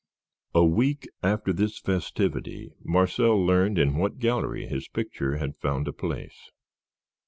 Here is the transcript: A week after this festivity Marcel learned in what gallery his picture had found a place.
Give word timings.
A 0.55 0.65
week 0.65 1.07
after 1.21 1.53
this 1.53 1.77
festivity 1.77 2.71
Marcel 2.83 3.37
learned 3.37 3.77
in 3.77 3.97
what 3.97 4.17
gallery 4.17 4.65
his 4.65 4.87
picture 4.87 5.37
had 5.37 5.55
found 5.59 5.87
a 5.87 5.93
place. 5.93 6.49